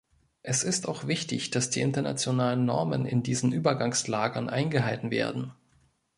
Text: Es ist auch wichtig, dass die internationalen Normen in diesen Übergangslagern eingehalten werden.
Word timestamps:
Es 0.41 0.63
ist 0.63 0.87
auch 0.87 1.05
wichtig, 1.05 1.51
dass 1.51 1.69
die 1.69 1.81
internationalen 1.81 2.65
Normen 2.65 3.05
in 3.05 3.21
diesen 3.21 3.51
Übergangslagern 3.51 4.49
eingehalten 4.49 5.11
werden. 5.11 5.53